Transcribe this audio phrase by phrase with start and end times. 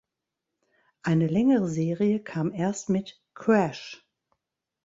[1.03, 4.03] Eine längere Serie kam erst mit "Crash!